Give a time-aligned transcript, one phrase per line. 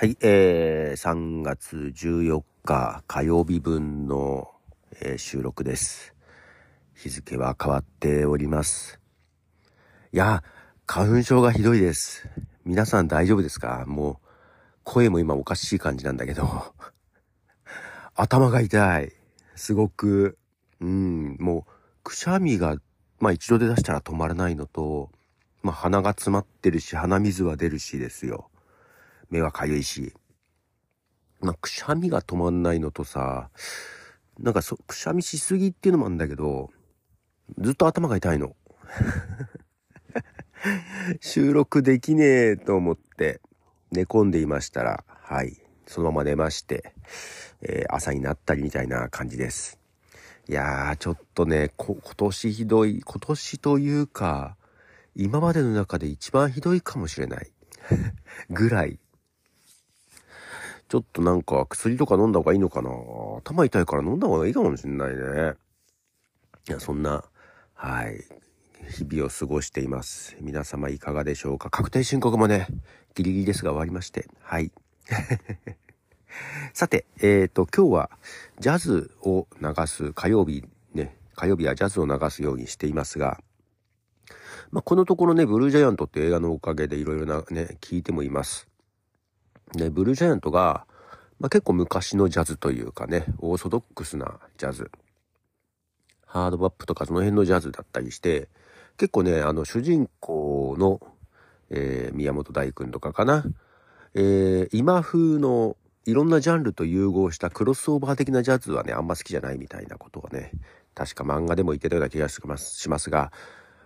[0.00, 4.50] はい、えー、3月14日火曜日分の、
[5.02, 6.14] えー、収録です。
[6.94, 8.98] 日付は変わっております。
[10.14, 10.42] いや、
[10.86, 12.30] 花粉症がひどいです。
[12.64, 13.84] 皆さん大丈夫ですか？
[13.86, 14.16] もう、
[14.84, 16.48] 声も今おかしい感じなんだけど、
[18.16, 19.12] 頭が痛い。
[19.54, 20.38] すごく、
[20.80, 21.72] うん、もう、
[22.04, 22.78] くしゃみが、
[23.18, 25.10] まあ一度で出したら止まらないのと、
[25.62, 28.49] まあ鼻が詰まってるし、鼻水は出るしですよ。
[29.30, 30.12] 目はかゆいし。
[31.40, 33.50] まあ、くしゃみが止まんないのとさ、
[34.38, 36.70] なんかそ、くしゃみしすぎっていうのもあるんだけど、
[37.58, 38.54] ずっと頭が痛いの。
[41.20, 43.40] 収録できねえと思って
[43.92, 45.56] 寝込んでいましたら、はい、
[45.86, 46.92] そのまま寝まして、
[47.62, 49.78] えー、朝になったりみたいな感じです。
[50.48, 54.56] いやー、ちょっとね、今年ひどい、今年というか、
[55.14, 57.50] 今までの中で一番ひどいかもしれない。
[58.50, 58.98] ぐらい
[60.90, 62.90] ちょっとなんか薬とか飲んだ方がいいのかな
[63.44, 65.54] 頭痛いから飲んだ方がいいかもしんないね。
[66.68, 67.22] いや、そんな、
[67.74, 68.24] はい、
[68.90, 70.36] 日々を過ごしています。
[70.40, 72.66] 皆様いかがでしょうか確定申告もね、
[73.14, 74.72] ギリギリですが終わりまして、はい。
[76.74, 78.10] さて、えっ、ー、と、今日は
[78.58, 83.40] ジャズを流す火曜日ね、火曜日はジャズを流すようにしていますが、
[84.72, 88.69] まあ、このところね、ブルージャイアントって映画のおかげでいろいろなね、聞いてもいます。
[89.72, 90.86] で、ブルージャイアントが、
[91.38, 94.90] まあ、結構昔のジャズというかね、オーソドックスなジャズ。
[96.26, 98.48] ハードバップとかその辺のジャズだったりして、
[98.96, 101.00] 結構ね、あの、主人公の、
[101.70, 103.44] えー、宮本大君とかかな。
[104.14, 110.52] えー、今風のいろんなジャンルと融合したクロスオーバー的なジャズはね、あんま好きじゃないみたいなことはね、
[110.94, 112.40] 確か漫画でも言ってたような気がし
[112.88, 113.32] ますが、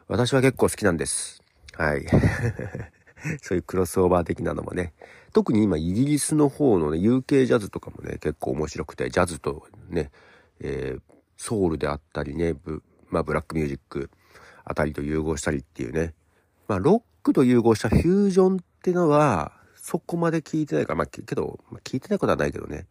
[0.08, 1.42] 私は結構好きなんです。
[1.74, 2.06] はい。
[3.42, 4.92] そういうクロスオーバー的なのもね、
[5.34, 10.12] 特に今イギリスの方のね、UK ジャズとかもね、結構面白くて、ジャズとね、
[10.60, 11.00] えー、
[11.36, 14.10] ソウルであったりね、ブ,、まあ、ブラックミュージック
[14.64, 16.14] あたりと融合したりっていうね、
[16.68, 22.86] まあ、ロックと融合したフュージョンってのは、そこまで聞いてないから、まあ、けど、まあ、聞いてないことはないけどね、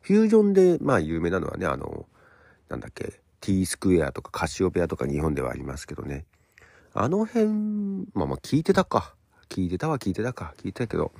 [0.00, 2.06] フュージョンで、まあ、有名なのはね、あの、
[2.68, 6.26] なんだっけ、T スクエアとかカシオペアとか日本ではありますけどね。
[6.94, 7.48] あの辺、
[8.14, 9.14] まあまあ聞いてたか。
[9.48, 10.54] 聞いてたは聞いてたか。
[10.58, 11.12] 聞いてたけど、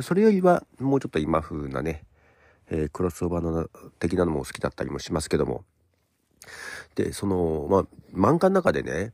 [0.00, 2.04] それよりはもうちょっと今風なね、
[2.70, 5.64] えー、クロスオーバーの的なのも好きだったりもしますけども。
[6.94, 9.12] で、その、まあ、漫画の中でね、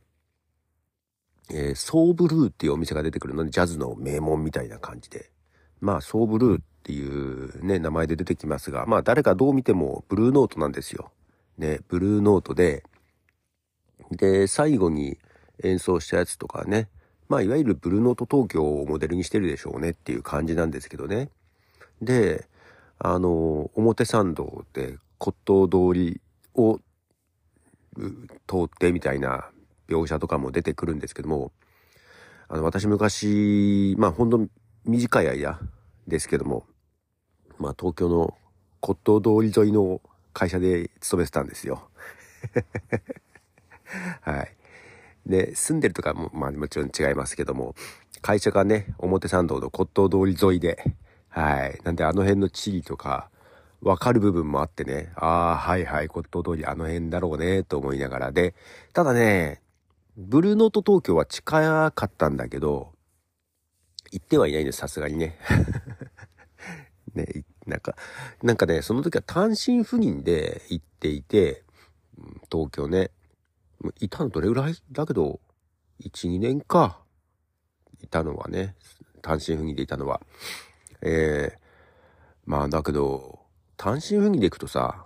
[1.51, 5.31] えー、ソーブルーっていうお店が出てくるので、ジャズの名門みたいな感じで。
[5.81, 11.11] まあ、ソーブルーっていうね、名前で出てきますが、まあ、誰かどう見てもブルーノートなんですよ。
[11.57, 12.83] ね、ブルーノートで、
[14.11, 15.17] で、最後に
[15.63, 16.89] 演奏したやつとかね、
[17.29, 21.29] まあ、いわゆるブルーノート東京をモデルにしてるでしょうねっていう感じなんですけどね。
[22.01, 22.47] で、
[22.97, 26.21] あの、表参道で骨董通り
[26.55, 26.79] を
[28.47, 29.49] 通ってみたいな
[29.87, 31.51] 描写とかも出てくるんですけども、
[32.47, 34.47] あの、私昔、まあ、ほんと
[34.85, 35.59] 短い間
[36.07, 36.65] ですけども、
[37.59, 38.33] まあ、東京の
[38.81, 40.01] 骨董通り沿いの
[40.33, 41.89] 会社で勤めてたんですよ。
[44.21, 44.58] はい。
[45.25, 47.75] で、住んでるとかも、まあもちろん違いますけども、
[48.21, 50.95] 会社がね、表参道の骨董通り沿いで、
[51.29, 51.79] はい。
[51.83, 53.29] なんであの辺の地理とか、
[53.81, 58.55] わかる部分もあってね、ああ、はいはい、骨董通りあの辺だろうね、と思いながらで、
[58.93, 59.61] ただね、
[60.17, 62.91] ブルーノート東京は近かったんだけど、
[64.11, 65.37] 行ってはいないんです、さすがにね。
[67.15, 67.25] ね、
[67.65, 67.95] なんか、
[68.43, 71.63] なんかね、その時は単身赴任で行っていて、
[72.51, 73.11] 東京ね。
[73.99, 75.39] いたのどれぐらいだけど、
[76.03, 77.01] 1、2年か。
[78.01, 78.75] いたのはね、
[79.21, 80.21] 単身赴任でいたのは。
[81.01, 81.57] えー、
[82.45, 83.39] まあだけど、
[83.77, 85.05] 単身赴任で行くとさ、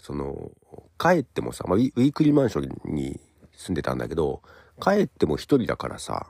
[0.00, 0.50] その、
[0.98, 3.20] 帰ってもさ、まあ、ウィークリーマンションに
[3.54, 4.42] 住んでたんだけど、
[4.80, 6.28] 帰っても一人だからさ、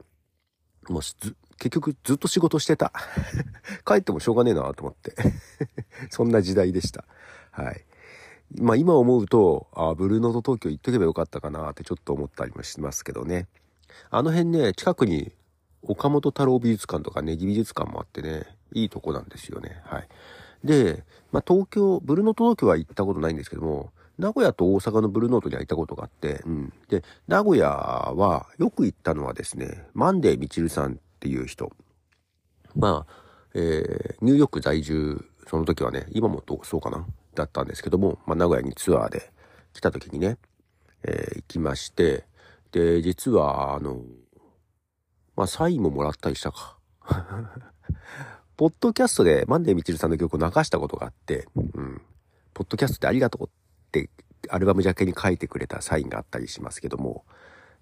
[0.88, 2.92] もう結局ずっと仕事してた。
[3.84, 5.14] 帰ってもしょうがねえなと思って
[6.10, 7.04] そんな時代でした。
[7.50, 7.84] はい。
[8.54, 13.48] まあ今思うと、あブルーノート東京行っとけばよかったかなってちょっと思ったりもしますけどね。
[14.10, 15.32] あの辺ね、近くに
[15.82, 19.80] 岡本太郎美術館とかネギ美術館もあってね、いいとこなんですよね。
[19.84, 20.08] はい。
[20.64, 26.72] で、まあ東京、ブルーノート東京は行ったことないんですけども、名古屋と大阪のブルーノートには行ったことがあって、うん。
[26.88, 31.70] で、名古屋はよく行ったのはですね、マンデーみちるさんっていう人。
[32.74, 33.12] まあ、
[33.54, 37.06] えー、ニューヨーク在住、その時はね、今もそうかな。
[37.36, 39.30] だったんですけども、まあ、名古屋にツアーで
[39.72, 40.38] 来た時にね、
[41.04, 42.24] えー、行きまして、
[42.72, 44.02] で、実は、あの、
[45.36, 46.78] まあ、サインももらったりしたか。
[48.56, 52.02] ポッドキャストでマンデーみちるさんの曲を流したことがあって、うん。
[52.54, 53.50] ポッドキャストでありがとうっ
[53.92, 54.08] て
[54.48, 57.26] アルバムジャケに書いてくれたサインがあったりしますけども、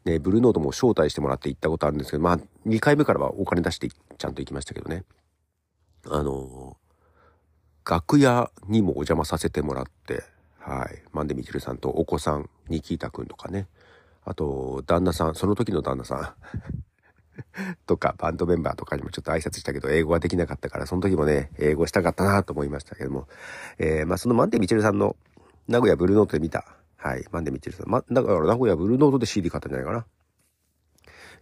[0.04, 5.04] ね、ブルーノートも招待してもらって行ったことあるんですけど、まあ、2回目からはお金出してちゃんと行きましたけどね。
[6.06, 6.76] あの
[7.88, 10.24] 楽屋にもお邪魔させてもらって、
[10.58, 11.02] はい。
[11.12, 13.68] マンデミチルさんとお子さん、ニキータくんとかね。
[14.24, 16.34] あと、旦那さん、その時の旦那さ
[17.74, 23.28] ん とか、バンドメンバーとかにもちょっと挨拶したけど、英語はできなかったから、その時もね、英語したかったなと思いましたけども。
[23.78, 25.16] えー、まあ、そのマンデミチルさんの
[25.68, 26.64] 名古屋ブルーノートで見た、
[26.96, 27.90] はい、マンデミチルさん。
[27.90, 30.06] ま、だから名古屋ブルーノートで CD 買ったんじゃないかな。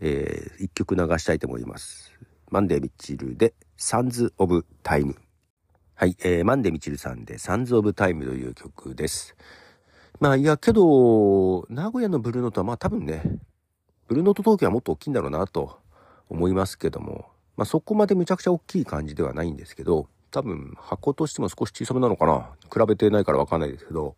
[0.00, 2.12] えー、一曲流したいと思います。
[2.50, 5.14] マンデミチルで、サンズ・オブ・タイム。
[6.02, 9.36] はい、えー、マンデミチルさんで、サンズ・オブ・タイムという曲です。
[10.18, 13.22] まあ、いや、けど、名古屋のブルーノートは、まあ多分ね、
[14.08, 15.78] ブルーノート東京はもっと大きいんだろうなと
[16.28, 17.26] 思いますけども、
[17.56, 24.16] まあそこまでむちゃくちゃ大きい感じではないんですけど、多分箱としても少し小さめなのかな比べてないからわかんないですけど、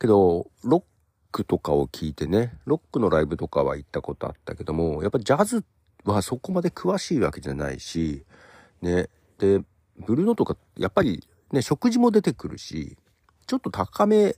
[0.00, 0.82] けど、ロッ
[1.30, 5.64] クとかを聞いてね、ロックのライブとかは行ったことあったけども、やっぱジャズ
[6.04, 8.24] はそこまで詳しいわけじゃないし、
[8.80, 9.08] ね、
[9.38, 9.62] で、
[9.98, 12.96] ブルーノートか、やっぱりね、食事も出てくるし、
[13.46, 14.36] ちょっと高め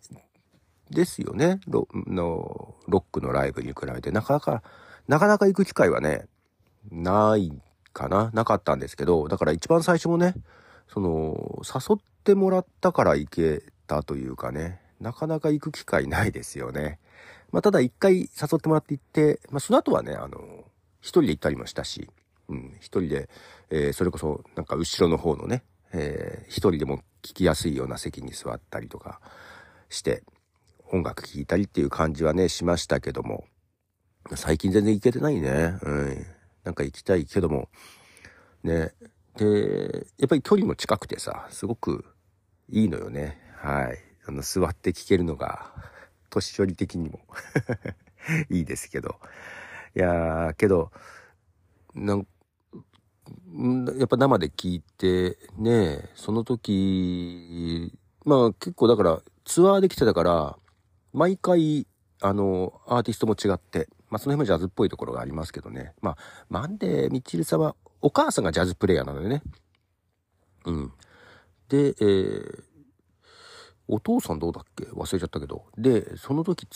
[0.91, 1.61] ですよね。
[1.67, 4.63] ロのロックのライブに比べて、なかなか、
[5.09, 6.27] なかなか行く機会はね、
[6.91, 7.53] ない
[7.93, 10.35] かな、なかったんですけど、だから一番最初もね、
[10.89, 16.99] その、誘ってもらったから行けたというかね、なかなか行く機会ないですよね。
[17.53, 18.27] まあ、ただ一回誘
[18.57, 20.65] ってもらって行って、まあ、その後はね、あの、
[21.01, 22.11] 一人で行ったりもしたし、
[22.49, 23.29] うん、一人で、
[23.71, 29.21] えー、それこそ、なんか後ろの方のね、えー、一人でも聞きやすいような席に座ったりとか
[29.89, 30.23] して、
[30.93, 33.45] 音楽聴いたりっていう感じはね、しましたけども、
[34.35, 35.79] 最近全然行けてないね。
[35.83, 36.27] うん。
[36.65, 37.69] なんか行きたいけども、
[38.63, 38.93] ね。
[39.37, 42.05] で、やっぱり距離も近くてさ、すごく
[42.69, 43.39] いいのよね。
[43.57, 43.99] はい。
[44.27, 45.73] あの、座って聴けるのが、
[46.31, 47.21] 年寄り的にも
[48.51, 49.17] いいですけど。
[49.95, 50.91] いやー、けど、
[51.95, 52.27] なん
[53.99, 57.93] やっぱ生で聞いて、ね、その時、
[58.25, 60.59] まあ結構だからツアーで来てたから、
[61.13, 61.87] 毎回、
[62.21, 65.93] あの、アーティストも違って、まあその辺もジャズっぽいところがありますけどね。
[66.01, 66.17] まあ、
[66.49, 69.43] マンデー・ミッチルさんは、お母さんがジャズプレイヤーなのよね。
[70.67, 70.93] うん。
[71.69, 72.63] で、えー、
[73.89, 74.85] お父さんどうだっけ？
[74.85, 75.65] 忘れちゃったけど。
[75.79, 76.67] で、その時、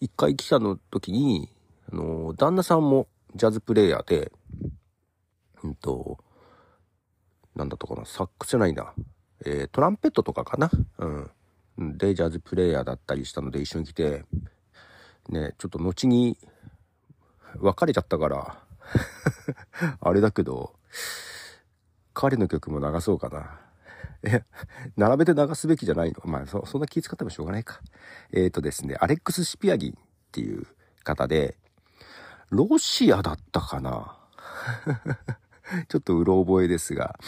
[0.00, 1.50] 一回来たの時に、
[1.90, 4.32] あの、旦那さんもジャズプレイヤーで、
[5.64, 6.18] うんと、
[7.54, 8.92] なんだったかな、サックスじゃないな。
[9.44, 10.70] えー、トランペットとかかな。
[10.98, 11.98] うん。
[11.98, 14.24] で、ジャズプレイヤーだったりしたので一緒に来て、
[15.28, 16.38] ね、ちょっと後に
[17.56, 18.62] 別れちゃったから
[20.00, 20.74] あれだけど、
[22.14, 23.60] 彼の曲も流そうかな。
[24.24, 24.42] え、
[24.96, 26.20] 並べて流すべきじゃないの？
[26.24, 27.80] まあそ、そんな気使ってもしょうがないか。
[28.32, 29.94] えっ、ー、とですね、アレックス・シピアギンっ
[30.32, 30.66] ていう
[31.04, 31.56] 方で、
[32.50, 34.18] ロシアだったかな
[35.88, 37.18] ちょっとうろ覚えですが、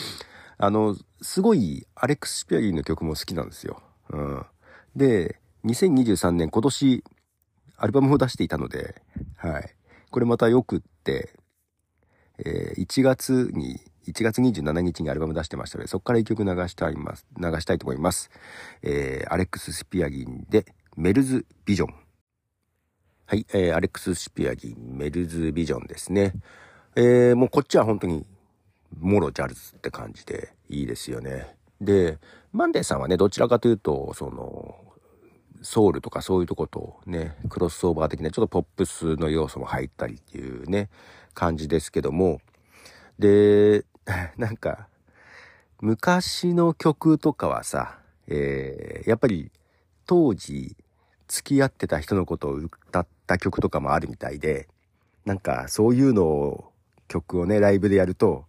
[0.58, 3.82] あの、すごいアレックス・シピアギンの曲も好きなんですよ。
[4.10, 4.46] うん。
[4.96, 7.04] で、2023年今年
[7.76, 9.02] アルバムも出していたので、
[9.36, 9.74] はい。
[10.10, 11.30] これまたよくって、
[12.38, 18.30] えー、1月に、1月27日にアルバム出してましたので、そこから一曲流したいます、流したいと思います。
[18.82, 20.66] えー、アレックス・スピアギンで、
[20.96, 21.94] メルズ・ビジョン。
[23.26, 26.32] はい、えー、アレックス・スピアギン、メルズ・ビジョンですね。
[26.96, 28.26] えー、もうこっちは本当に、
[28.98, 31.54] モロジャルズって感じでいいですよね。
[31.80, 32.18] で、
[32.52, 34.76] マンデーさんはね、どちらかというと、その、
[35.62, 40.88] ソウルとかそういうとことね、クロスオーバー的なちょっとポップスの要素も入ったりっていうね、
[41.34, 42.40] 感じですけども、
[43.18, 43.84] で、
[44.36, 44.88] なんか、
[45.80, 49.50] 昔の曲とかはさ、えー、やっぱり
[50.06, 50.76] 当時
[51.28, 54.68] 付き合ってた人のことを歌った曲とかもあるみたいで、
[55.24, 56.72] なんかそういうのを
[57.08, 58.44] 曲をね、ライブでやると、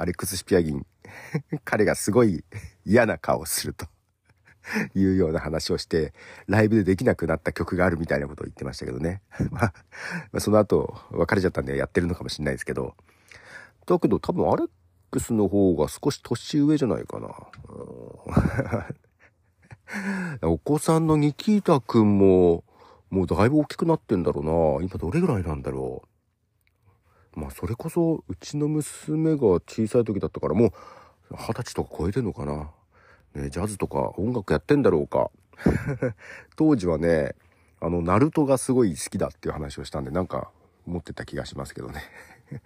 [0.00, 0.86] アレックス・シピアギン
[1.64, 2.42] 彼がすごい
[2.86, 3.86] 嫌な顔をすると
[4.94, 6.14] いうような話をして、
[6.46, 9.20] ライブでできなくなった曲があるみたいなことを言ってましたけどね。
[9.50, 9.74] ま
[10.32, 12.94] あ、その後、別れちゃったんでやってるのかもしれないですけど。
[13.84, 14.70] だけど多分アレッ
[15.10, 17.34] クスの方が少し年上じゃないかな。
[20.48, 22.64] お子さんのニキータくんも、
[23.10, 24.86] もうだいぶ大きくなってんだろうな。
[24.86, 26.09] 今どれぐらいなんだろう。
[27.40, 30.72] まあそれこそうちの娘が小さい時だったからもう
[31.30, 32.70] 二十歳とか超えてんのかな。
[33.34, 35.30] ね、ジャズとか音楽やってんだろうか。
[36.56, 37.34] 当時はね、
[37.80, 40.50] あの、ナルトがすごい好きだっていう話をしたんで、なんか
[40.86, 42.02] 持ってた気がしますけどね。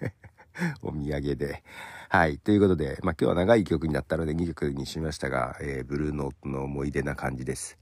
[0.82, 1.62] お土産で。
[2.08, 2.38] はい。
[2.38, 7.78] ということで、まあ今日は長い曲になったので2曲にしましたが、えー、ブルーノートの思い出な感じです。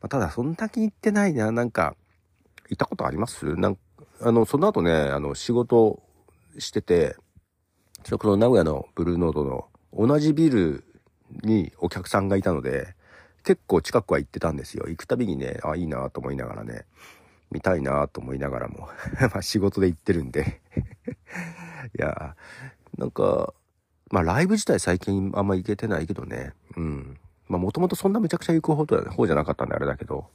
[0.00, 1.52] まあ、ただ、そんだけ行ってないな。
[1.52, 1.94] なんか、
[2.68, 3.56] 行ったことあります？
[3.56, 3.78] なん
[4.20, 6.02] あの、その後ね、あの、仕事
[6.58, 7.16] してて、
[8.04, 10.84] それこの名古屋のブルーノートの同じビル
[11.42, 12.94] にお客さんがいたので、
[13.44, 14.86] 結構近くは行ってたんですよ。
[14.88, 16.84] 行くたびにね、あ、いいなと思いながらね、
[17.50, 18.88] 見たいなと思いながらも
[19.32, 20.60] まあ仕事で行ってるんで
[21.96, 22.36] いや、
[22.96, 23.52] なんか、
[24.10, 27.18] まあライブ自体最近あんま行けてないけどね、うん。
[27.48, 30.26] まあもともとそんなめちゃくちゃ行く方方じゃなかったんであれだけど、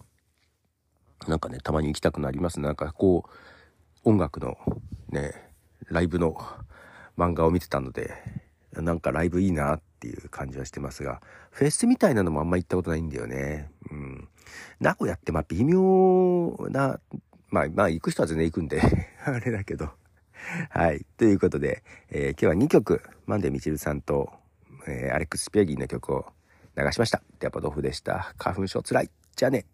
[1.28, 3.30] なんかね、たまに行きたくなりますなんかこう、
[4.04, 4.58] 音楽の
[5.10, 5.34] ね、
[5.90, 6.38] ライブの
[7.18, 8.12] 漫画を見てたので、
[8.74, 13.72] なんかライブいいなっていう感じはしてますが、フェスみたいなのもあんま行ったことないんだよね。
[13.92, 14.28] うん。
[14.80, 17.00] 名古屋ってまあ微妙な、
[17.50, 18.82] まあまあ行く人は全然行くんで
[19.26, 19.90] あれだけど。
[20.70, 21.06] はい。
[21.18, 24.32] ということで、えー、今日は2曲、マンデーみちるさんと、
[24.88, 26.26] えー、アレックス・ピアギーの曲を
[26.78, 27.22] 流しました。
[27.42, 28.34] ヤポドフでした。
[28.38, 29.12] 花粉症つらい。
[29.36, 29.66] じゃあね。